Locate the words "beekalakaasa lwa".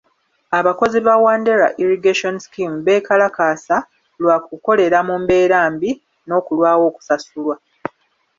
2.85-4.37